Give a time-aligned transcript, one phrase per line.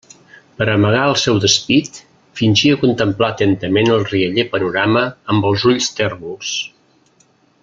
[0.59, 1.99] Per a amagar el seu despit,
[2.41, 6.57] fingia contemplar atentament el rialler panorama amb els ulls tèrbols.